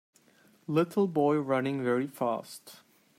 Little 0.65 1.07
boy 1.07 1.35
running 1.37 1.83
very 1.83 2.07
fast. 2.07 2.77